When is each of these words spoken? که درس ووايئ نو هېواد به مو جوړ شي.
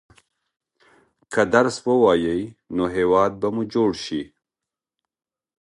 که 1.31 1.41
درس 1.53 1.75
ووايئ 1.85 2.41
نو 2.75 2.83
هېواد 2.95 3.31
به 3.41 3.47
مو 3.53 3.63
جوړ 3.73 3.89
شي. 4.03 4.21